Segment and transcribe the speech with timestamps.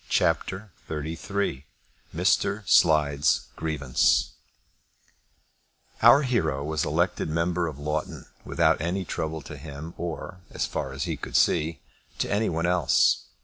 [0.09, 1.65] CHAPTER XXXIII
[2.11, 2.67] Mr.
[2.67, 4.31] Slide's Grievance
[6.01, 10.91] Our hero was elected member for Loughton without any trouble to him or, as far
[10.91, 11.81] as he could see,
[12.17, 13.25] to any one else.